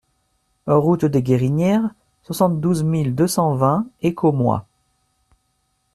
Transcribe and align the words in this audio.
Route 0.65 1.05
des 1.05 1.21
Guérinières, 1.21 1.93
soixante-douze 2.23 2.81
mille 2.83 3.13
deux 3.13 3.27
cent 3.27 3.53
vingt 3.53 3.85
Écommoy 4.01 4.61